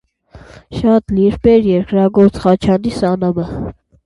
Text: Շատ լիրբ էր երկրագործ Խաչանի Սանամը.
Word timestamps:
Շատ 0.77 1.13
լիրբ 1.17 1.49
էր 1.53 1.67
երկրագործ 1.73 2.41
Խաչանի 2.47 2.97
Սանամը. 2.97 3.49